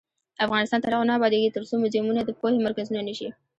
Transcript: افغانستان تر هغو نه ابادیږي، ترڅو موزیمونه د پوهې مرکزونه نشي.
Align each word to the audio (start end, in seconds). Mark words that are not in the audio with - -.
افغانستان 0.45 0.79
تر 0.81 0.91
هغو 0.93 1.07
نه 1.09 1.13
ابادیږي، 1.17 1.49
ترڅو 1.55 1.73
موزیمونه 1.81 2.21
د 2.23 2.29
پوهې 2.39 2.57
مرکزونه 2.67 3.01
نشي. 3.07 3.29